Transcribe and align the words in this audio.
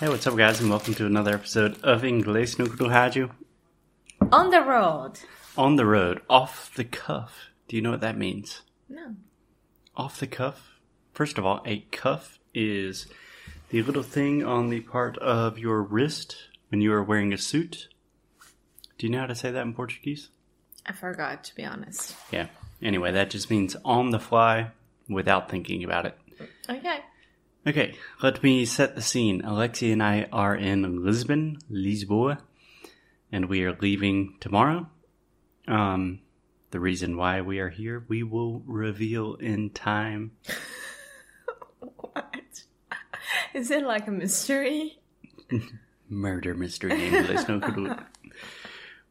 Hey, 0.00 0.08
what's 0.08 0.26
up, 0.26 0.34
guys, 0.34 0.62
and 0.62 0.70
welcome 0.70 0.94
to 0.94 1.04
another 1.04 1.34
episode 1.34 1.78
of 1.84 2.00
Inglês 2.00 2.58
no 2.58 2.64
Rádio. 2.64 3.32
On 4.32 4.48
the 4.48 4.62
road. 4.62 5.20
On 5.58 5.76
the 5.76 5.84
road, 5.84 6.22
off 6.26 6.74
the 6.74 6.84
cuff. 6.84 7.50
Do 7.68 7.76
you 7.76 7.82
know 7.82 7.90
what 7.90 8.00
that 8.00 8.16
means? 8.16 8.62
No. 8.88 9.16
Off 9.98 10.18
the 10.18 10.26
cuff? 10.26 10.80
First 11.12 11.36
of 11.36 11.44
all, 11.44 11.62
a 11.66 11.80
cuff 11.92 12.38
is 12.54 13.08
the 13.68 13.82
little 13.82 14.02
thing 14.02 14.42
on 14.42 14.70
the 14.70 14.80
part 14.80 15.18
of 15.18 15.58
your 15.58 15.82
wrist 15.82 16.48
when 16.70 16.80
you 16.80 16.94
are 16.94 17.04
wearing 17.04 17.34
a 17.34 17.38
suit. 17.38 17.88
Do 18.96 19.06
you 19.06 19.12
know 19.12 19.20
how 19.20 19.26
to 19.26 19.34
say 19.34 19.50
that 19.50 19.66
in 19.66 19.74
Portuguese? 19.74 20.30
I 20.86 20.92
forgot, 20.92 21.44
to 21.44 21.54
be 21.54 21.66
honest. 21.66 22.16
Yeah. 22.32 22.46
Anyway, 22.80 23.12
that 23.12 23.28
just 23.28 23.50
means 23.50 23.76
on 23.84 24.12
the 24.12 24.18
fly 24.18 24.70
without 25.10 25.50
thinking 25.50 25.84
about 25.84 26.06
it. 26.06 26.16
Okay. 26.70 27.00
Okay, 27.66 27.94
let 28.22 28.42
me 28.42 28.64
set 28.64 28.94
the 28.94 29.02
scene. 29.02 29.44
Alexia 29.44 29.92
and 29.92 30.02
I 30.02 30.26
are 30.32 30.56
in 30.56 31.04
Lisbon, 31.04 31.58
Lisboa, 31.70 32.38
and 33.30 33.50
we 33.50 33.64
are 33.64 33.76
leaving 33.80 34.36
tomorrow. 34.40 34.88
Um, 35.68 36.20
the 36.70 36.80
reason 36.80 37.18
why 37.18 37.42
we 37.42 37.58
are 37.58 37.68
here, 37.68 38.04
we 38.08 38.22
will 38.22 38.60
reveal 38.60 39.34
in 39.34 39.70
time. 39.70 40.32
What? 41.80 42.64
Is 43.52 43.70
it 43.70 43.84
like 43.84 44.08
a 44.08 44.10
mystery? 44.10 44.98
Murder 46.08 46.54
mystery 46.54 47.08
English 47.08 47.46
no 47.46 47.60
clue. 47.60 47.94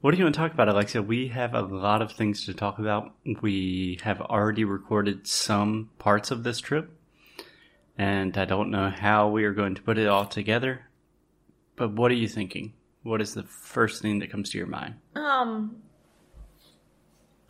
What 0.01 0.11
do 0.11 0.17
you 0.17 0.23
want 0.23 0.33
to 0.35 0.41
talk 0.41 0.53
about, 0.53 0.69
Alexia? 0.69 1.01
We 1.03 1.27
have 1.27 1.53
a 1.53 1.61
lot 1.61 2.01
of 2.01 2.13
things 2.13 2.45
to 2.45 2.53
talk 2.53 2.79
about. 2.79 3.13
We 3.41 3.99
have 4.03 4.21
already 4.21 4.63
recorded 4.63 5.27
some 5.27 5.91
parts 5.99 6.31
of 6.31 6.43
this 6.43 6.59
trip, 6.59 6.89
and 7.99 8.35
I 8.37 8.45
don't 8.45 8.71
know 8.71 8.89
how 8.89 9.27
we 9.27 9.43
are 9.43 9.53
going 9.53 9.75
to 9.75 9.81
put 9.81 9.97
it 9.97 10.07
all 10.07 10.25
together. 10.25 10.81
But 11.75 11.91
what 11.91 12.11
are 12.11 12.15
you 12.15 12.27
thinking? 12.29 12.73
What 13.03 13.21
is 13.21 13.33
the 13.33 13.43
first 13.43 14.01
thing 14.01 14.19
that 14.19 14.31
comes 14.31 14.49
to 14.51 14.57
your 14.57 14.67
mind? 14.67 14.95
Um, 15.15 15.81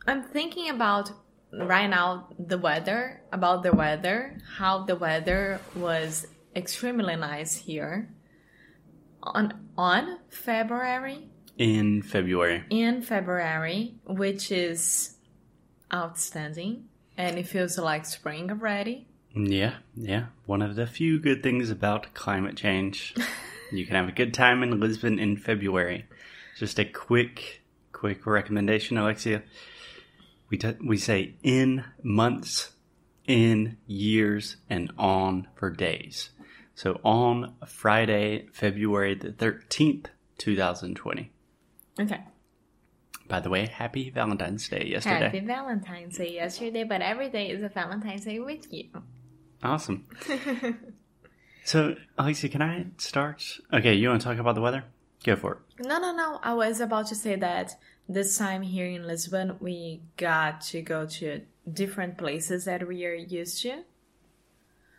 I'm 0.08 0.24
thinking 0.24 0.70
about 0.70 1.12
right 1.54 1.88
now 1.88 2.30
the 2.40 2.58
weather, 2.58 3.22
about 3.32 3.62
the 3.64 3.72
weather, 3.74 4.38
how 4.58 4.84
the 4.84 4.96
weather 4.96 5.60
was 5.76 6.26
extremely 6.56 7.16
nice 7.16 7.56
here 7.56 8.10
on 9.22 9.54
on 9.78 10.18
February 10.30 11.30
In 11.58 12.02
February. 12.02 12.64
in 12.70 13.02
February, 13.04 13.96
which 14.06 14.52
is 14.52 15.18
outstanding, 15.94 16.86
and 17.18 17.38
it 17.38 17.48
feels 17.48 17.78
like 17.78 18.06
spring 18.06 18.50
already. 18.50 19.09
Yeah, 19.36 19.76
yeah. 19.96 20.28
One 20.46 20.62
of 20.62 20.76
the 20.76 20.88
few 20.88 21.20
good 21.20 21.44
things 21.44 21.70
about 21.70 22.14
climate 22.14 22.58
change. 22.58 23.14
you 23.72 23.86
can 23.86 23.96
have 23.96 24.10
a 24.10 24.14
good 24.14 24.34
time 24.34 24.64
in 24.64 24.80
Lisbon 24.80 25.20
in 25.20 25.38
February. 25.38 26.06
Just 26.58 26.80
a 26.80 26.86
quick, 26.86 27.62
quick 27.92 28.26
recommendation, 28.26 28.98
Alexia. 28.98 29.44
We 30.50 30.58
t- 30.58 30.78
we 30.84 30.98
say 30.98 31.36
in 31.44 31.86
months, 32.02 32.72
in 33.28 33.78
years, 33.86 34.58
and 34.70 34.92
on 34.98 35.48
for 35.56 35.70
days. 35.70 36.32
So 36.74 37.00
on 37.04 37.56
Friday, 37.68 38.48
February 38.52 39.14
the 39.14 39.32
thirteenth, 39.32 40.10
two 40.38 40.56
thousand 40.58 40.96
twenty. 40.96 41.32
Okay. 42.00 42.22
By 43.28 43.40
the 43.40 43.50
way, 43.52 43.68
happy 43.68 44.10
Valentine's 44.10 44.68
Day 44.68 44.88
yesterday. 44.88 45.26
Happy 45.26 45.40
Valentine's 45.42 46.18
Day 46.18 46.34
yesterday, 46.34 46.84
but 46.84 47.02
every 47.02 47.30
day 47.30 47.52
is 47.52 47.62
a 47.62 47.70
Valentine's 47.70 48.26
Day 48.26 48.40
with 48.40 48.74
you. 48.74 48.90
Awesome. 49.64 50.08
so, 51.66 51.96
Alexia, 52.18 52.50
can 52.50 52.62
I 52.62 52.86
start? 52.98 53.44
Okay, 53.74 53.94
you 53.94 54.10
want 54.10 54.22
to 54.22 54.28
talk 54.28 54.38
about 54.38 54.56
the 54.56 54.62
weather? 54.62 54.86
Go 55.24 55.36
for 55.36 55.54
it. 55.78 55.86
No, 55.86 56.00
no, 56.00 56.16
no. 56.16 56.40
I 56.42 56.54
was 56.54 56.80
about 56.80 57.08
to 57.08 57.16
say 57.16 57.36
that 57.36 57.76
this 58.08 58.38
time 58.38 58.62
here 58.62 58.88
in 58.88 59.06
Lisbon, 59.06 59.58
we 59.60 60.02
got 60.18 60.62
to 60.62 60.82
go 60.82 61.06
to 61.06 61.42
different 61.72 62.18
places 62.18 62.66
that 62.66 62.88
we 62.88 63.06
are 63.06 63.14
used 63.14 63.62
to. 63.64 63.84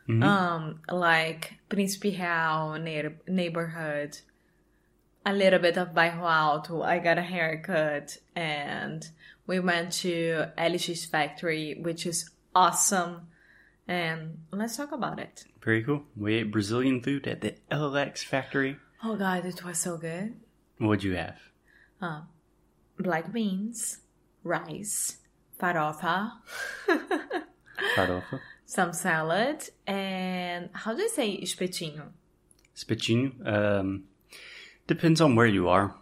Um, 0.08 0.80
like 0.90 1.54
Príncipe 1.68 2.18
Real 2.18 2.76
neigh- 2.82 3.14
neighborhood, 3.28 4.18
a 5.24 5.32
little 5.32 5.60
bit 5.60 5.76
of 5.76 5.90
Bairro 5.94 6.28
Alto. 6.28 6.82
I 6.82 6.98
got 6.98 7.16
a 7.16 7.22
haircut, 7.22 8.18
and 8.34 9.08
we 9.46 9.60
went 9.60 9.92
to 10.00 10.46
LX 10.58 11.08
factory, 11.08 11.78
which 11.80 12.06
is 12.06 12.28
awesome. 12.56 13.28
And 13.90 14.38
let's 14.52 14.76
talk 14.76 14.92
about 14.92 15.18
it. 15.18 15.44
Very 15.60 15.82
cool. 15.82 16.04
We 16.16 16.36
ate 16.36 16.52
Brazilian 16.52 17.02
food 17.02 17.26
at 17.26 17.40
the 17.40 17.56
LX 17.72 18.22
factory. 18.22 18.76
Oh 19.02 19.16
God, 19.16 19.44
it 19.44 19.64
was 19.64 19.78
so 19.78 19.96
good. 19.96 20.36
What'd 20.78 21.02
you 21.02 21.16
have? 21.16 21.38
Black 23.00 23.32
beans, 23.32 23.98
rice, 24.44 25.18
farofa. 25.60 26.30
Farofa. 27.96 28.38
some 28.64 28.92
salad 28.92 29.68
and 29.86 30.68
how 30.72 30.94
do 30.94 31.02
you 31.02 31.08
say 31.08 31.40
espetinho? 31.40 32.10
Spichinho. 32.76 33.32
Um, 33.44 34.04
depends 34.86 35.20
on 35.20 35.34
where 35.34 35.46
you 35.46 35.68
are. 35.68 35.96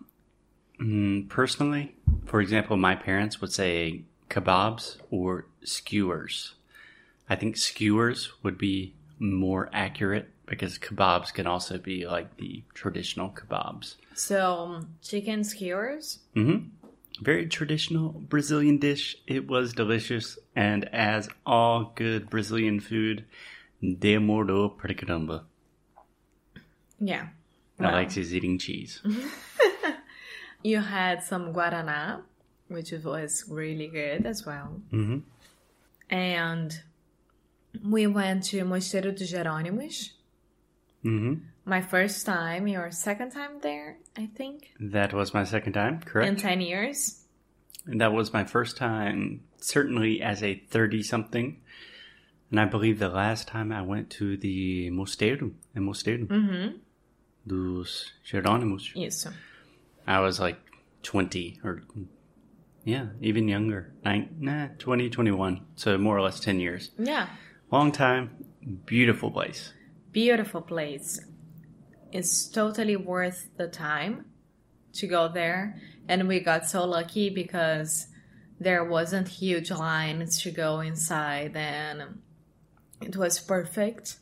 Mm, 0.79 1.31
personally, 1.31 1.95
for 2.27 2.43
example, 2.43 2.77
my 2.77 2.95
parents 2.97 3.41
would 3.41 3.53
say 3.53 4.03
kebabs 4.29 4.99
or 5.11 5.47
skewers. 5.65 6.55
I 7.29 7.37
think 7.37 7.57
skewers 7.57 8.33
would 8.43 8.59
be 8.59 8.95
more 9.19 9.69
accurate 9.73 10.31
because 10.47 10.79
kebabs 10.79 11.33
can 11.33 11.47
also 11.47 11.77
be 11.79 12.07
like 12.07 12.37
the 12.39 12.63
traditional 12.75 13.31
kebabs. 13.31 13.97
So 14.15 14.41
um, 14.57 14.95
chicken 15.03 15.45
skewers. 15.45 16.21
hmm 16.35 16.71
Very 17.21 17.47
traditional 17.47 18.11
Brazilian 18.11 18.79
dish. 18.79 19.17
It 19.27 19.49
was 19.49 19.73
delicious, 19.75 20.39
and 20.55 20.85
as 20.95 21.29
all 21.45 21.93
good 21.97 22.31
Brazilian 22.31 22.79
food, 22.81 23.25
demorou 23.83 24.77
pra 24.79 24.95
caramba. 24.95 25.43
Yeah. 27.01 27.29
Alex 27.81 28.17
is 28.17 28.33
eating 28.35 28.59
cheese. 28.59 29.03
You 30.63 30.81
had 30.81 31.23
some 31.23 31.53
guaraná, 31.53 32.23
which 32.67 32.91
was 32.91 33.45
really 33.49 33.87
good 33.87 34.27
as 34.27 34.45
well. 34.45 34.81
Mhm. 34.93 35.23
And 36.11 36.83
we 37.85 38.07
went 38.07 38.45
to 38.51 38.65
Mosteiro 38.65 39.13
dos 39.17 39.31
Jerônimos. 39.33 40.11
hmm 41.03 41.35
My 41.65 41.81
first 41.83 42.25
time, 42.27 42.67
your 42.67 42.91
second 42.91 43.31
time 43.33 43.61
there, 43.63 43.99
I 44.17 44.27
think, 44.35 44.73
That 44.81 45.13
was 45.13 45.33
my 45.35 45.45
second 45.45 45.75
time, 45.75 46.01
correct? 46.01 46.29
in 46.29 46.37
10 46.37 46.61
years. 46.61 47.25
And 47.87 48.01
that 48.01 48.13
was 48.13 48.33
my 48.33 48.45
first 48.45 48.77
time, 48.77 49.41
certainly 49.61 50.21
as 50.23 50.43
a 50.43 50.55
30 50.71 51.03
something. 51.03 51.57
And 52.51 52.59
I 52.61 52.65
believe 52.65 52.99
the 52.99 53.09
last 53.11 53.47
time 53.49 53.71
I 53.73 53.83
went 53.83 54.09
to 54.19 54.37
the 54.39 54.91
Mosteiro, 54.91 55.53
in 55.75 55.83
Mosteiro, 55.85 56.27
Mm-hmm. 56.27 56.77
dos 57.47 58.13
Jerônimos, 58.27 58.95
Isso. 58.97 59.33
I 60.07 60.21
was 60.21 60.41
like 60.41 60.57
20 61.03 61.61
or, 61.65 61.83
yeah, 62.85 63.09
even 63.21 63.49
younger. 63.49 63.93
Nine, 64.05 64.29
nah, 64.41 64.69
20, 64.79 65.11
21. 65.11 65.61
So 65.77 65.97
more 65.99 66.17
or 66.17 66.23
less 66.23 66.41
10 66.41 66.61
years. 66.61 66.91
Yeah. 66.99 67.29
Long 67.71 67.93
time, 67.93 68.31
beautiful 68.87 69.31
place. 69.31 69.73
beautiful 70.13 70.63
place. 70.63 71.21
It's 72.13 72.49
totally 72.49 72.97
worth 72.97 73.51
the 73.57 73.69
time 73.69 74.25
to 74.95 75.07
go 75.07 75.29
there. 75.29 75.77
And 76.09 76.27
we 76.27 76.41
got 76.41 76.67
so 76.67 76.85
lucky 76.87 77.29
because 77.31 78.07
there 78.59 78.85
wasn't 78.85 79.29
huge 79.29 79.71
lines 79.71 80.43
to 80.43 80.51
go 80.51 80.81
inside 80.81 81.55
and 81.57 82.21
it 83.03 83.17
was 83.17 83.39
perfect. 83.39 84.17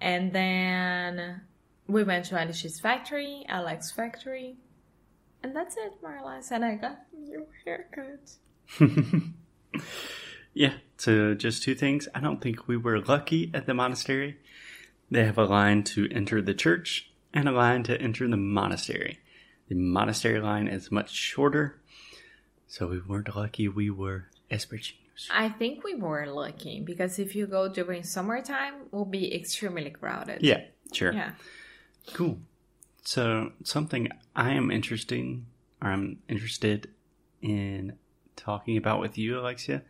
And 0.00 0.32
then 0.32 1.40
we 1.88 2.04
went 2.04 2.26
to 2.26 2.38
Alex's 2.38 2.78
factory, 2.80 3.44
LX 3.48 3.94
factory. 3.94 4.58
And 5.42 5.56
that's 5.56 5.76
it, 5.76 5.94
more 6.02 6.18
or 6.18 6.26
less. 6.26 6.50
And 6.50 6.64
I 6.64 6.74
got 6.74 6.98
a 7.16 7.20
new 7.20 7.46
haircut. 7.64 8.30
Yeah, 10.54 10.74
so 10.98 11.34
just 11.34 11.62
two 11.62 11.74
things. 11.74 12.08
I 12.14 12.20
don't 12.20 12.40
think 12.40 12.68
we 12.68 12.76
were 12.76 13.00
lucky 13.00 13.50
at 13.54 13.66
the 13.66 13.74
monastery. 13.74 14.38
They 15.10 15.24
have 15.24 15.38
a 15.38 15.44
line 15.44 15.84
to 15.84 16.08
enter 16.10 16.42
the 16.42 16.54
church 16.54 17.10
and 17.32 17.48
a 17.48 17.52
line 17.52 17.84
to 17.84 18.00
enter 18.00 18.28
the 18.28 18.36
monastery. 18.36 19.20
The 19.68 19.76
monastery 19.76 20.40
line 20.40 20.66
is 20.66 20.90
much 20.90 21.14
shorter, 21.14 21.80
so 22.66 22.88
we 22.88 23.00
weren't 23.00 23.34
lucky. 23.34 23.68
We 23.68 23.90
were 23.90 24.26
esperchinos. 24.50 25.28
I 25.30 25.48
think 25.48 25.84
we 25.84 25.94
were 25.94 26.26
lucky 26.26 26.80
because 26.80 27.18
if 27.18 27.34
you 27.34 27.46
go 27.46 27.68
during 27.68 28.02
summertime, 28.02 28.74
it 28.82 28.92
will 28.92 29.04
be 29.04 29.34
extremely 29.34 29.90
crowded. 29.90 30.42
Yeah, 30.42 30.62
sure. 30.92 31.12
Yeah. 31.12 31.32
Cool. 32.12 32.38
So 33.02 33.52
something 33.64 34.08
I 34.34 34.50
am 34.52 34.70
interesting, 34.70 35.46
or 35.82 35.90
I'm 35.90 36.18
interested 36.28 36.90
in 37.40 37.94
talking 38.36 38.76
about 38.76 39.00
with 39.00 39.16
you, 39.16 39.38
Alexia. 39.38 39.82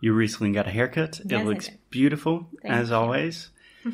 You 0.00 0.12
recently 0.14 0.52
got 0.52 0.66
a 0.66 0.70
haircut. 0.70 1.20
Yes, 1.24 1.42
it 1.42 1.46
looks 1.46 1.70
beautiful 1.90 2.48
Thank 2.62 2.74
as 2.74 2.88
you. 2.90 2.96
always. 2.96 3.50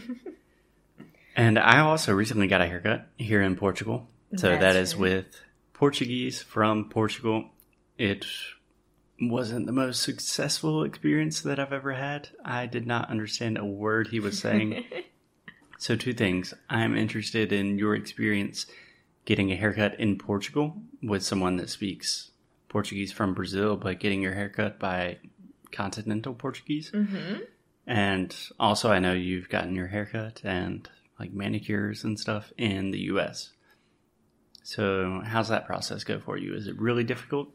And 1.37 1.59
I 1.59 1.81
also 1.81 2.15
recently 2.15 2.47
got 2.47 2.63
a 2.63 2.67
haircut 2.67 3.09
here 3.19 3.43
in 3.43 3.57
Portugal. 3.57 4.09
So 4.37 4.49
That's 4.49 4.61
that 4.63 4.77
is 4.77 4.95
right. 4.95 5.01
with 5.03 5.41
Portuguese 5.75 6.43
from 6.43 6.89
Portugal. 6.89 7.51
It 7.99 8.25
wasn't 9.21 9.67
the 9.67 9.73
most 9.73 10.03
successful 10.03 10.83
experience 10.83 11.43
that 11.43 11.59
I've 11.59 11.75
ever 11.75 11.93
had. 11.93 12.31
I 12.43 12.65
did 12.65 12.87
not 12.87 13.11
understand 13.11 13.59
a 13.59 13.67
word 13.67 14.09
he 14.09 14.19
was 14.19 14.39
saying. 14.39 14.85
so, 15.79 15.95
two 15.95 16.15
things. 16.15 16.55
I'm 16.71 16.97
interested 16.97 17.53
in 17.53 17.79
your 17.79 17.95
experience 17.95 18.65
getting 19.27 19.53
a 19.53 19.57
haircut 19.57 20.01
in 20.01 20.17
Portugal 20.17 20.77
with 21.03 21.23
someone 21.23 21.57
that 21.57 21.69
speaks 21.69 22.31
Portuguese 22.69 23.13
from 23.13 23.35
Brazil, 23.35 23.77
but 23.77 24.01
getting 24.01 24.23
your 24.23 24.35
haircut 24.35 24.79
by 24.79 25.19
continental 25.77 26.35
Portuguese. 26.35 26.89
hmm 26.91 27.37
And 27.87 28.35
also, 28.59 28.91
I 28.91 28.99
know 28.99 29.13
you've 29.13 29.49
gotten 29.49 29.75
your 29.75 29.87
haircut 29.87 30.41
and 30.45 30.89
like 31.21 31.33
manicures 31.33 32.05
and 32.05 32.19
stuff 32.19 32.53
in 32.59 32.91
the 32.91 33.03
US. 33.13 33.51
So, 34.63 35.23
how's 35.25 35.49
that 35.49 35.67
process 35.67 36.03
go 36.03 36.19
for 36.19 36.37
you? 36.37 36.55
Is 36.55 36.67
it 36.67 36.79
really 36.81 37.05
difficult? 37.05 37.49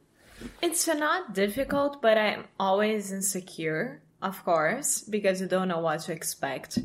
It's 0.61 0.87
not 0.87 1.33
difficult, 1.33 2.01
but 2.01 2.17
I'm 2.17 2.45
always 2.59 3.11
insecure, 3.11 4.01
of 4.21 4.43
course, 4.45 5.01
because 5.01 5.41
you 5.41 5.47
don't 5.47 5.67
know 5.67 5.79
what 5.79 5.99
to 6.01 6.13
expect. 6.13 6.79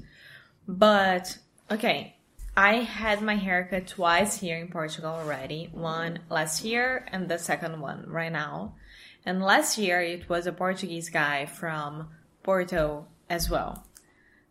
But 0.67 1.38
okay, 1.71 2.17
I 2.56 2.77
had 2.77 3.23
my 3.23 3.37
haircut 3.37 3.87
twice 3.87 4.41
here 4.41 4.59
in 4.59 4.69
Portugal 4.69 5.11
already. 5.11 5.69
One 5.73 6.21
last 6.31 6.65
year 6.65 7.06
and 7.12 7.29
the 7.29 7.38
second 7.38 7.81
one 7.81 8.09
right 8.09 8.33
now. 8.33 8.75
And 9.26 9.43
last 9.43 9.76
year 9.76 10.00
it 10.00 10.28
was 10.28 10.46
a 10.46 10.52
Portuguese 10.52 11.11
guy 11.11 11.46
from 11.46 12.08
Porto 12.44 13.06
as 13.28 13.50
well. 13.50 13.84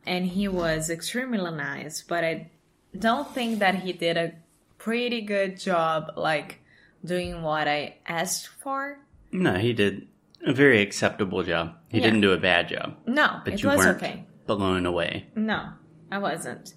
And 0.06 0.25
he 0.25 0.48
was 0.48 0.89
extremely 0.89 1.39
nice, 1.51 2.01
but 2.01 2.24
I 2.24 2.51
don't 2.98 3.33
think 3.33 3.60
that 3.60 3.75
he 3.75 3.94
did 3.94 4.18
a 4.18 4.33
pretty 4.77 5.22
good 5.22 5.60
job 5.60 6.12
like 6.18 6.60
doing 7.04 7.42
what 7.42 7.68
I 7.68 7.98
asked 8.06 8.48
for. 8.48 9.00
No, 9.31 9.56
he 9.56 9.74
did 9.74 10.07
a 10.45 10.54
very 10.54 10.81
acceptable 10.81 11.42
job. 11.44 11.75
He 11.89 11.98
Yeah. 12.00 12.06
didn't 12.06 12.22
do 12.22 12.33
a 12.33 12.38
bad 12.38 12.68
job, 12.68 12.98
No, 13.07 13.42
but 13.45 13.54
it 13.54 13.63
you 13.63 13.69
was 13.69 13.77
weren't 13.77 13.98
okay. 14.04 14.25
blown 14.45 14.86
away. 14.86 15.27
No, 15.36 15.69
I 16.12 16.18
wasn't. 16.19 16.74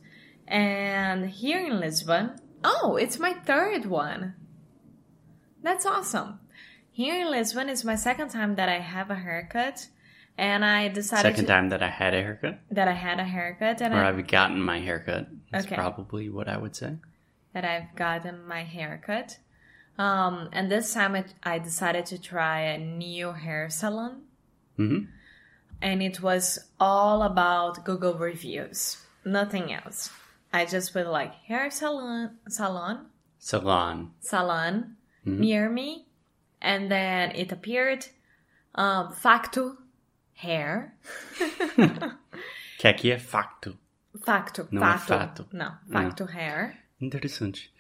And 0.47 1.29
here 1.29 1.59
in 1.67 1.81
Lisbon, 1.81 2.37
oh, 2.65 2.97
it's 2.97 3.19
my 3.19 3.35
third 3.35 3.85
one. 3.87 4.35
That's 5.63 5.85
awesome. 5.85 6.41
Here 6.99 7.21
in 7.25 7.31
Lisbon 7.31 7.69
is 7.69 7.85
my 7.85 7.95
second 7.95 8.31
time 8.31 8.57
that 8.57 8.69
I 8.69 8.81
have 8.81 9.09
a 9.09 9.15
haircut, 9.15 9.87
and 10.37 10.65
I 10.65 10.89
decided 10.89 11.23
Second 11.31 11.45
to, 11.47 11.53
time 11.53 11.69
that 11.69 11.81
I 11.81 11.91
had 11.91 12.13
a 12.13 12.21
haircut, 12.27 12.59
that 12.73 12.89
I 12.89 12.93
had 12.93 13.21
a 13.21 13.25
haircut, 13.25 13.81
and 13.81 13.95
or 13.95 13.99
I, 13.99 14.09
I've 14.09 14.27
gotten 14.27 14.61
my 14.61 14.81
haircut. 14.81 15.29
That's 15.53 15.65
Okay. 15.67 15.77
probably 15.77 16.29
what 16.29 16.49
I 16.49 16.57
would 16.59 16.75
say. 16.75 16.97
that 17.53 17.65
I've 17.65 17.95
gotten 17.95 18.45
my 18.49 18.65
haircut. 18.65 19.39
Um, 19.97 20.49
and 20.53 20.69
this 20.73 20.93
time 20.93 21.15
it, 21.15 21.35
I 21.45 21.61
decided 21.61 22.05
to 22.07 22.19
try 22.21 22.63
a 22.63 22.79
new 22.79 23.31
hair 23.33 23.71
salon. 23.71 24.23
hmm 24.77 25.05
and 25.81 26.03
it 26.03 26.21
was 26.21 26.59
all 26.81 27.23
about 27.23 27.85
Google 27.85 28.15
reviews, 28.15 28.99
nothing 29.25 29.73
else. 29.73 30.11
I 30.53 30.65
just 30.65 30.93
put 30.93 31.07
like 31.07 31.33
hair 31.47 31.71
salon, 31.71 32.39
salon, 32.49 33.07
Salon. 33.39 34.11
salon 34.19 34.97
Mhm. 35.25 35.39
near 35.39 35.69
me, 35.69 36.08
and 36.61 36.91
then 36.91 37.31
it 37.35 37.53
appeared 37.53 38.07
um, 38.75 39.13
Facto 39.13 39.77
hair, 40.35 40.95
Que 42.79 42.89
aqui 42.89 43.11
é 43.11 43.19
facto. 43.19 43.77
Facto, 44.25 44.69
Não 44.71 44.83
é 44.83 44.99
fato. 44.99 45.47
no, 45.53 45.79
Facto 45.91 46.25
hair. 46.27 46.77
Interessante. 47.01 47.71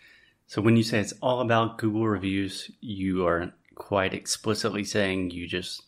So 0.47 0.63
when 0.63 0.77
you 0.77 0.83
say 0.83 1.01
it's 1.01 1.13
all 1.21 1.41
about 1.41 1.79
Google 1.79 2.07
reviews, 2.09 2.71
you 2.81 3.27
are 3.27 3.53
quite 3.75 4.15
explicitly 4.15 4.85
saying 4.85 5.31
you 5.31 5.47
just 5.47 5.83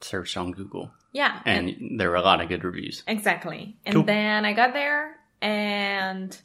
searched 0.00 0.36
on 0.36 0.52
Google. 0.52 0.90
Yeah, 1.12 1.40
and 1.44 1.68
And 1.70 1.98
there 2.00 2.10
were 2.10 2.16
a 2.16 2.22
lot 2.22 2.40
of 2.40 2.48
good 2.48 2.64
reviews. 2.64 3.02
Exactly. 3.06 3.76
And 3.84 3.94
Cool. 3.94 4.04
then 4.04 4.44
I 4.44 4.52
got 4.52 4.72
there 4.74 5.16
and 5.40 6.36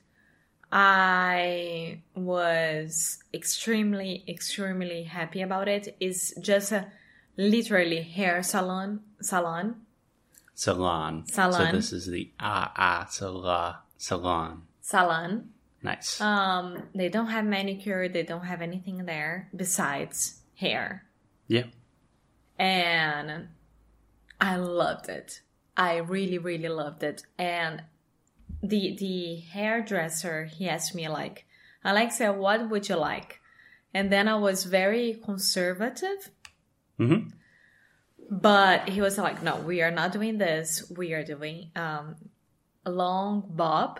I 0.72 2.02
was 2.16 3.20
extremely, 3.34 4.24
extremely 4.28 5.04
happy 5.04 5.42
about 5.42 5.68
it. 5.68 5.96
It's 6.00 6.34
just 6.40 6.72
a 6.72 6.88
literally 7.38 8.02
hair 8.02 8.42
salon 8.44 9.02
salon. 9.22 9.82
Salon. 10.54 11.26
salon. 11.28 11.68
So 11.68 11.72
this 11.72 11.92
is 11.94 12.06
the 12.08 12.32
ah 12.40 12.72
ah 12.76 13.08
salon. 13.10 13.76
Salon. 13.98 14.64
Salon. 14.82 15.50
Nice. 15.84 16.22
Um 16.22 16.84
they 16.94 17.10
don't 17.10 17.28
have 17.28 17.46
manicure, 17.46 18.08
they 18.08 18.24
don't 18.24 18.46
have 18.46 18.62
anything 18.62 19.06
there 19.06 19.50
besides 19.56 20.42
hair. 20.56 21.06
yeah. 21.48 21.66
and 22.60 23.48
I 24.40 24.56
loved 24.56 25.10
it. 25.10 25.42
I 25.76 25.98
really, 25.98 26.38
really 26.38 26.70
loved 26.70 27.04
it. 27.04 27.24
And 27.38 27.84
the 28.64 28.96
the 28.98 29.36
hairdresser 29.54 30.46
he 30.46 30.68
asked 30.70 30.94
me 30.96 31.08
like, 31.08 31.46
Alexia, 31.84 32.32
what 32.34 32.70
would 32.70 32.88
you 32.90 32.96
like? 32.96 33.40
And 33.94 34.12
then 34.12 34.28
I 34.28 34.36
was 34.36 34.66
very 34.66 35.20
conservative, 35.24 36.32
hmm 36.98 37.30
but 38.30 38.88
he 38.88 39.02
was 39.02 39.18
like, 39.18 39.44
No, 39.44 39.58
we 39.58 39.82
are 39.82 39.92
not 39.92 40.14
doing 40.14 40.38
this. 40.38 40.90
We 40.96 41.14
are 41.14 41.24
doing 41.24 41.72
um 41.76 42.16
a 42.86 42.92
long 42.92 43.44
bob. 43.50 44.00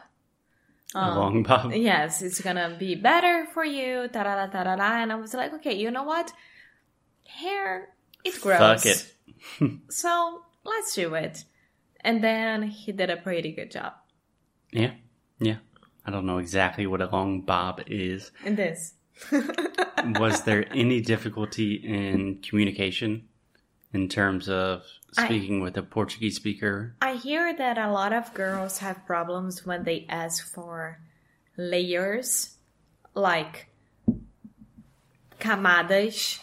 a 0.96 1.16
long 1.16 1.44
bob. 1.44 1.74
Yes, 1.76 2.22
it's 2.22 2.40
gonna 2.42 2.76
be 2.80 2.96
better 2.96 3.46
for 3.54 3.66
you. 3.66 4.08
Ta 4.08 4.24
da 4.24 4.48
da 4.48 4.64
da 4.64 4.76
da. 4.76 5.02
And 5.02 5.12
I 5.12 5.16
was 5.16 5.34
like, 5.34 5.54
okay, 5.56 5.74
you 5.76 5.92
know 5.92 6.04
what? 6.04 6.32
Hair, 7.28 7.90
it 8.24 8.40
grows. 8.42 8.60
Fuck 8.60 8.86
it. 8.86 9.14
So 9.90 10.44
let's 10.64 10.96
do 10.96 11.14
it. 11.16 11.44
And 12.02 12.24
then 12.24 12.64
he 12.64 12.92
did 12.92 13.10
a 13.10 13.18
pretty 13.18 13.52
good 13.52 13.72
job 13.72 13.94
Yeah. 14.72 14.92
Yeah. 15.40 15.58
I 16.06 16.12
don't 16.12 16.26
know 16.26 16.38
exactly 16.40 16.88
what 16.88 17.02
a 17.02 17.08
long 17.12 17.42
bob 17.42 17.82
is. 17.88 18.32
in 18.46 18.56
this. 18.56 18.94
Was 20.20 20.44
there 20.44 20.66
any 20.74 21.00
difficulty 21.02 21.76
in 21.76 22.40
communication 22.42 23.28
in 23.94 24.08
terms 24.10 24.50
of 24.50 24.84
I- 25.18 25.26
speaking 25.26 25.62
with 25.62 25.78
a 25.78 25.84
Portuguese 25.84 26.36
speaker? 26.38 26.96
I 27.02 27.16
hear 27.16 27.54
that 27.56 27.78
a 27.78 27.92
lot 27.92 28.14
of 28.14 28.34
girls 28.34 28.80
have 28.80 29.06
problems 29.06 29.66
when 29.66 29.84
they 29.84 30.06
ask 30.10 30.48
for 30.52 31.00
layers, 31.58 32.56
like 33.14 33.68
camadas. 35.40 36.40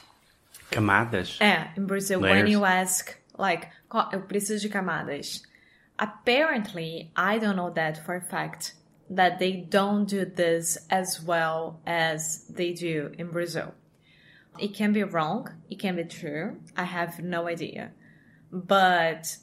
Camadas. 0.70 1.38
É, 1.40 1.76
in 1.76 1.86
Brazil, 1.86 2.20
when 2.20 2.46
you 2.46 2.64
ask, 2.64 3.16
like, 3.38 3.68
"Qual- 3.88 4.10
eu 4.12 4.20
preciso 4.20 4.60
de 4.62 4.68
camadas. 4.68 5.42
Apparently, 5.98 7.10
I 7.16 7.38
don't 7.38 7.56
know 7.56 7.70
that 7.70 8.04
for 8.04 8.14
a 8.14 8.20
fact, 8.20 8.74
that 9.10 9.38
they 9.38 9.52
don't 9.52 10.04
do 10.06 10.24
this 10.24 10.78
as 10.90 11.22
well 11.22 11.80
as 11.86 12.44
they 12.48 12.72
do 12.72 13.12
in 13.18 13.30
Brazil. 13.30 13.74
It 14.58 14.74
can 14.74 14.92
be 14.92 15.02
wrong, 15.02 15.48
it 15.70 15.78
can 15.78 15.96
be 15.96 16.04
true, 16.04 16.58
I 16.76 16.84
have 16.84 17.20
no 17.20 17.46
idea. 17.48 17.92
But 18.52 19.36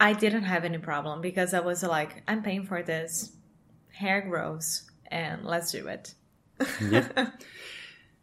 I 0.00 0.14
didn't 0.14 0.44
have 0.44 0.64
any 0.64 0.78
problem 0.78 1.20
because 1.20 1.52
I 1.52 1.60
was 1.60 1.82
like, 1.82 2.22
I'm 2.26 2.42
paying 2.42 2.64
for 2.64 2.82
this. 2.82 3.32
Hair 3.92 4.22
grows, 4.22 4.90
and 5.08 5.44
let's 5.44 5.72
do 5.72 5.86
it. 5.88 6.14
Yeah. 6.90 7.30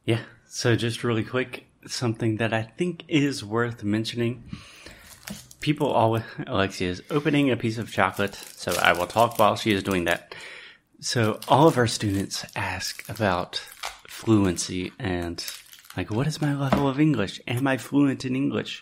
Yeah. 0.06 0.22
So 0.48 0.78
just 0.78 1.04
really 1.04 1.26
quick, 1.26 1.66
something 1.86 2.38
that 2.38 2.54
I 2.54 2.64
think 2.64 3.04
is 3.10 3.44
worth 3.44 3.84
mentioning. 3.84 4.46
People 5.68 5.92
always 5.92 6.24
Alexia 6.48 6.90
is 6.90 7.04
opening 7.10 7.52
a 7.52 7.58
piece 7.58 7.78
of 7.78 7.92
chocolate, 7.92 8.36
so 8.36 8.72
I 8.82 8.94
will 8.94 9.06
talk 9.06 9.38
while 9.38 9.58
she 9.58 9.74
is 9.74 9.84
doing 9.84 10.06
that. 10.06 10.34
So 11.02 11.42
all 11.50 11.68
of 11.68 11.78
our 11.78 11.88
students 11.88 12.46
ask 12.56 13.04
about 13.10 13.58
fluency 14.08 14.94
and 14.98 15.46
like 15.98 16.10
what 16.10 16.26
is 16.26 16.40
my 16.40 16.56
level 16.56 16.88
of 16.88 17.02
English? 17.02 17.42
Am 17.50 17.68
I 17.68 17.76
fluent 17.76 18.24
in 18.24 18.34
English? 18.34 18.82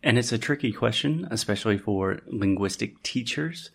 And 0.00 0.16
it's 0.16 0.30
a 0.30 0.38
tricky 0.38 0.70
question, 0.70 1.26
especially 1.28 1.76
for 1.76 2.20
linguistic 2.28 3.02
teachers. 3.02 3.70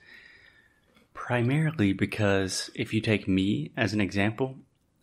Primarily 1.13 1.91
because 1.91 2.69
if 2.75 2.93
you 2.93 3.01
take 3.01 3.27
me 3.27 3.71
as 3.75 3.91
an 3.91 3.99
example, 3.99 4.55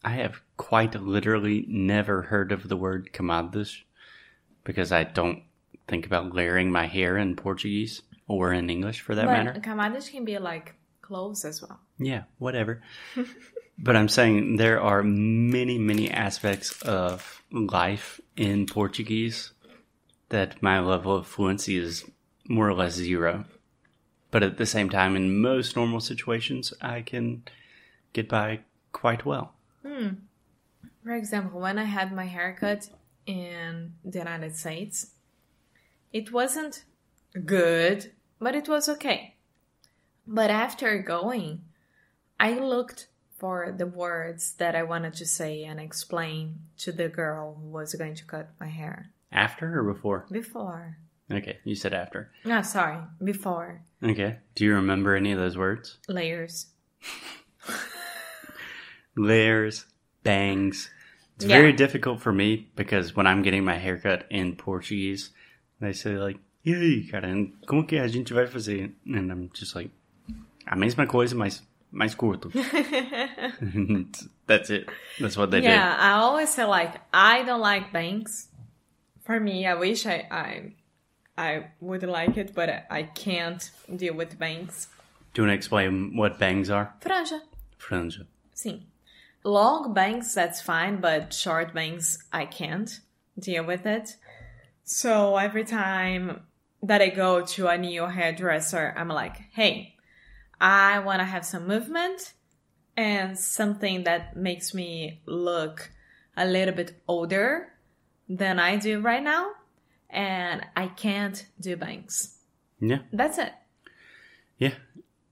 I 0.03 0.13
have 0.13 0.41
quite 0.57 0.95
literally 0.95 1.67
never 1.69 2.23
heard 2.23 2.53
of 2.53 2.71
the 2.71 2.77
word 2.79 3.11
camadas 3.13 3.83
because 4.65 4.93
I 4.93 5.05
don't 5.05 5.43
think 5.89 6.07
about 6.07 6.35
layering 6.35 6.71
my 6.71 6.87
hair 6.87 7.17
in 7.17 7.37
Portuguese 7.37 8.03
or 8.29 8.53
in 8.53 8.71
English 8.71 9.01
for 9.01 9.15
that 9.15 9.27
but 9.27 9.33
matter. 9.33 9.61
camadas 9.61 10.11
can 10.11 10.25
be 10.25 10.39
like 10.39 10.75
clothes 11.01 11.45
as 11.45 11.61
well. 11.63 11.81
Yeah, 11.99 12.23
whatever. 12.39 12.83
but 13.79 13.97
I'm 13.97 14.09
saying 14.09 14.57
there 14.57 14.81
are 14.81 15.03
many, 15.03 15.79
many 15.79 16.11
aspects 16.11 16.81
of 16.83 17.43
life 17.51 18.21
in 18.37 18.67
Portuguese 18.67 19.53
that 20.31 20.63
my 20.63 20.81
level 20.81 21.15
of 21.15 21.27
fluency 21.27 21.77
is 21.77 22.05
more 22.49 22.69
or 22.69 22.75
less 22.75 22.95
zero. 22.95 23.45
But 24.31 24.43
at 24.43 24.57
the 24.57 24.67
same 24.67 24.89
time, 24.89 25.15
in 25.15 25.39
most 25.39 25.77
normal 25.77 26.01
situations, 26.01 26.73
I 26.81 27.03
can 27.03 27.43
get 28.15 28.29
by 28.29 28.61
quite 28.93 29.27
well. 29.27 29.53
Hmm. 29.87 30.09
For 31.05 31.15
example, 31.15 31.61
when 31.61 31.79
I 31.79 31.85
had 31.85 32.13
my 32.13 32.25
haircut 32.25 32.89
in 33.27 33.93
the 34.05 34.19
United 34.19 34.57
States, 34.57 35.11
it 36.13 36.33
wasn't 36.33 36.85
good, 37.45 38.13
but 38.39 38.55
it 38.55 38.69
was 38.69 38.89
okay. 38.89 39.37
But 40.27 40.51
after 40.51 40.99
going, 40.99 41.63
I 42.39 42.53
looked 42.59 43.09
for 43.39 43.75
the 43.77 43.87
words 43.87 44.53
that 44.59 44.75
I 44.77 44.83
wanted 44.85 45.15
to 45.15 45.27
say 45.27 45.65
and 45.65 45.81
explain 45.81 46.61
to 46.79 46.93
the 46.93 47.09
girl 47.09 47.59
who 47.61 47.69
was 47.69 47.95
going 47.95 48.15
to 48.15 48.25
cut 48.25 48.51
my 48.61 48.69
hair 48.69 49.11
After 49.33 49.79
or 49.81 49.93
before? 49.93 50.27
before. 50.31 50.99
Okay, 51.31 51.59
you 51.65 51.75
said 51.75 51.95
after. 51.95 52.31
No, 52.45 52.63
sorry, 52.63 52.99
before 53.23 53.81
Okay. 54.03 54.37
Do 54.55 54.65
you 54.65 54.75
remember 54.75 55.17
any 55.17 55.33
of 55.33 55.39
those 55.39 55.57
words? 55.57 55.99
layers. 56.09 56.67
Layers, 59.17 59.87
bangs. 60.23 60.91
It's 61.37 61.45
Yeah. 61.45 61.57
very 61.59 61.73
difficult 61.73 62.21
for 62.21 62.33
me 62.33 62.69
because 62.77 63.15
when 63.17 63.27
I'm 63.27 63.43
getting 63.43 63.65
my 63.65 63.77
haircut 63.79 64.27
in 64.31 64.57
Portuguese, 64.57 65.31
they 65.83 65.93
say 65.93 66.17
like, 66.17 66.41
e 66.65 66.75
aí, 66.75 67.05
cara, 67.11 67.29
como 67.67 67.85
que 67.85 67.99
a 67.99 68.09
gente 68.09 68.33
vai 68.33 68.47
fazer? 68.47 68.93
And 69.07 69.31
I'm 69.31 69.51
just 69.53 69.75
like, 69.75 69.91
a 70.67 70.77
mesma 70.77 71.07
coisa, 71.07 71.35
mas 71.35 71.63
mais 71.91 72.15
curto. 72.15 72.51
That's 74.47 74.71
it. 74.71 74.89
That's 75.21 75.37
what 75.37 75.51
they 75.51 75.61
yeah, 75.63 75.97
I 75.99 76.13
always 76.13 76.49
say 76.51 76.65
like 76.65 77.01
I 77.13 77.43
don't 77.45 77.61
like 77.61 77.93
bangs. 77.93 78.49
For 79.25 79.39
me, 79.39 79.67
I 79.67 79.75
wish 79.75 80.07
I 80.07 80.27
I, 80.31 80.73
I 81.37 81.67
would 81.81 82.03
like 82.03 82.37
it, 82.39 82.55
but 82.55 82.69
I, 82.69 82.85
I 82.91 83.03
can't 83.05 83.71
deal 83.95 84.15
with 84.15 84.39
bangs. 84.39 84.87
do. 85.35 85.43
Do 85.43 85.43
you 85.43 85.49
want 85.49 85.53
to 85.53 85.57
explain 85.57 86.17
what 86.17 86.39
bangs 86.39 86.71
are? 86.71 86.95
Franja, 87.01 87.41
Franja. 87.79 88.27
sim. 88.55 88.87
Long 89.45 89.93
bangs 89.93 90.35
that's 90.35 90.61
fine, 90.61 91.01
but 91.01 91.33
short 91.35 91.75
bangs 91.75 92.19
I 92.33 92.47
can't 92.47 93.01
deal 93.39 93.65
with 93.65 93.87
it. 93.87 94.17
So 94.93 95.37
every 95.37 95.65
time 95.65 96.43
that 96.83 97.01
I 97.01 97.09
go 97.09 97.41
to 97.41 97.69
a 97.69 97.79
new 97.79 98.05
hairdresser, 98.05 98.95
I'm 98.95 99.09
like, 99.09 99.37
hey, 99.53 99.97
I 100.61 100.99
want 100.99 101.21
to 101.21 101.25
have 101.25 101.47
some 101.47 101.67
movement 101.67 102.35
and 102.95 103.39
something 103.39 104.05
that 104.05 104.37
makes 104.37 104.75
me 104.75 105.23
look 105.25 105.91
a 106.37 106.45
little 106.45 106.75
bit 106.75 107.01
older 107.09 107.73
than 108.29 108.59
I 108.59 108.77
do 108.77 109.01
right 109.01 109.23
now. 109.23 109.53
And 110.11 110.67
I 110.77 110.89
can't 110.89 111.43
do 111.59 111.75
bangs. 111.75 112.37
Yeah. 112.79 112.99
That's 113.15 113.39
it. 113.39 113.53
Yeah. 114.59 114.75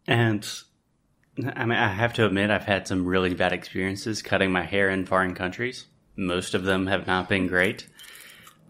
And 0.07 0.49
I 1.55 1.67
mean, 1.67 1.79
I 1.79 1.89
have 1.89 2.15
to 2.15 2.25
admit, 2.25 2.51
I've 2.51 2.65
had 2.65 2.89
some 2.89 3.05
really 3.05 3.35
bad 3.35 3.53
experiences 3.53 4.23
cutting 4.23 4.53
my 4.53 4.63
hair 4.63 4.89
in 4.89 5.05
foreign 5.05 5.35
countries. 5.35 5.85
Most 6.17 6.55
of 6.55 6.65
them 6.65 6.87
have 6.87 7.07
not 7.07 7.29
been 7.29 7.47
great. 7.47 7.89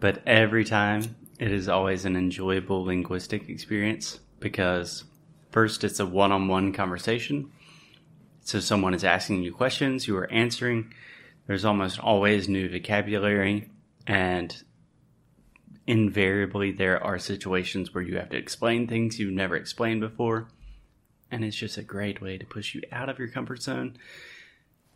But 0.01 0.23
every 0.25 0.65
time, 0.65 1.15
it 1.39 1.51
is 1.51 1.69
always 1.69 2.05
an 2.05 2.17
enjoyable 2.17 2.83
linguistic 2.83 3.47
experience 3.47 4.19
because 4.39 5.05
first, 5.51 5.83
it's 5.83 5.99
a 5.99 6.05
one 6.05 6.31
on 6.31 6.47
one 6.47 6.73
conversation. 6.73 7.51
So 8.41 8.59
someone 8.59 8.95
is 8.95 9.03
asking 9.03 9.43
you 9.43 9.53
questions, 9.53 10.07
you 10.07 10.17
are 10.17 10.29
answering. 10.31 10.91
There's 11.45 11.65
almost 11.65 11.99
always 11.99 12.49
new 12.49 12.67
vocabulary, 12.67 13.69
and 14.07 14.55
invariably, 15.85 16.71
there 16.71 17.03
are 17.03 17.19
situations 17.19 17.93
where 17.93 18.03
you 18.03 18.17
have 18.17 18.29
to 18.29 18.37
explain 18.37 18.87
things 18.87 19.19
you've 19.19 19.33
never 19.33 19.55
explained 19.55 20.01
before. 20.01 20.47
And 21.29 21.45
it's 21.45 21.55
just 21.55 21.77
a 21.77 21.83
great 21.83 22.21
way 22.21 22.39
to 22.39 22.45
push 22.45 22.73
you 22.73 22.81
out 22.91 23.07
of 23.07 23.19
your 23.19 23.27
comfort 23.27 23.61
zone 23.61 23.97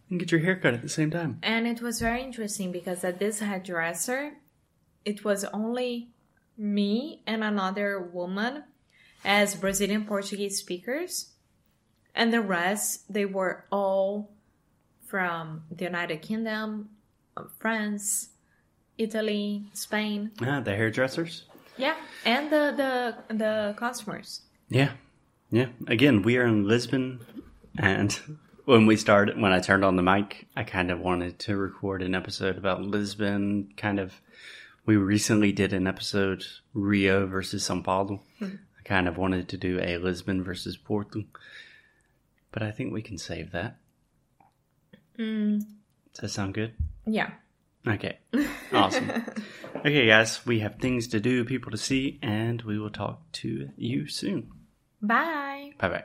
and 0.09 0.19
get 0.19 0.31
your 0.31 0.41
hair 0.41 0.55
cut 0.55 0.73
at 0.73 0.81
the 0.81 0.89
same 0.89 1.11
time. 1.11 1.39
And 1.43 1.67
it 1.67 1.81
was 1.81 1.99
very 1.99 2.23
interesting 2.23 2.71
because 2.71 3.03
at 3.03 3.19
this 3.19 3.39
hairdresser, 3.39 4.33
it 5.05 5.23
was 5.23 5.45
only 5.45 6.09
me 6.57 7.21
and 7.25 7.43
another 7.43 7.99
woman 8.01 8.63
as 9.23 9.55
Brazilian 9.55 10.05
Portuguese 10.05 10.57
speakers. 10.57 11.31
And 12.13 12.31
the 12.33 12.41
rest, 12.41 13.11
they 13.11 13.25
were 13.25 13.65
all 13.71 14.31
from 15.05 15.63
the 15.69 15.85
United 15.85 16.21
Kingdom, 16.21 16.89
France, 17.59 18.29
Italy, 18.97 19.65
Spain. 19.73 20.31
Ah, 20.41 20.61
the 20.61 20.75
hairdressers? 20.75 21.43
Yeah, 21.77 21.95
and 22.25 22.49
the 22.49 22.73
the 23.27 23.35
the 23.35 23.75
customers. 23.77 24.41
Yeah. 24.69 24.91
Yeah. 25.51 25.67
Again, 25.87 26.21
we 26.21 26.37
are 26.37 26.45
in 26.45 26.67
Lisbon, 26.67 27.19
and 27.77 28.11
when 28.65 28.85
we 28.85 28.95
started, 28.95 29.39
when 29.39 29.51
I 29.51 29.59
turned 29.59 29.85
on 29.85 29.95
the 29.95 30.03
mic, 30.03 30.47
I 30.55 30.63
kind 30.63 30.91
of 30.91 30.99
wanted 30.99 31.39
to 31.39 31.57
record 31.57 32.01
an 32.01 32.15
episode 32.15 32.57
about 32.57 32.81
Lisbon. 32.81 33.69
Kind 33.77 33.99
of, 33.99 34.13
we 34.85 34.95
recently 34.97 35.51
did 35.51 35.73
an 35.73 35.87
episode 35.87 36.45
Rio 36.73 37.25
versus 37.25 37.63
Sao 37.65 37.81
Paulo. 37.81 38.21
I 38.41 38.47
kind 38.83 39.07
of 39.07 39.17
wanted 39.17 39.49
to 39.49 39.57
do 39.57 39.79
a 39.81 39.97
Lisbon 39.97 40.43
versus 40.43 40.77
Porto, 40.77 41.23
but 42.51 42.61
I 42.63 42.71
think 42.71 42.93
we 42.93 43.01
can 43.01 43.17
save 43.17 43.51
that. 43.51 43.77
Mm, 45.17 45.59
Does 46.13 46.21
that 46.21 46.29
sound 46.29 46.53
good? 46.53 46.73
yeah. 47.05 47.31
Okay. 47.87 48.17
Awesome. 48.73 49.09
okay, 49.77 50.07
guys, 50.07 50.43
we 50.45 50.59
have 50.59 50.79
things 50.79 51.07
to 51.09 51.19
do, 51.19 51.45
people 51.45 51.71
to 51.71 51.77
see, 51.77 52.19
and 52.21 52.61
we 52.63 52.77
will 52.79 52.89
talk 52.89 53.21
to 53.33 53.69
you 53.77 54.07
soon. 54.07 54.51
Bye. 55.01 55.71
Bye 55.77 55.89
bye. 55.89 56.03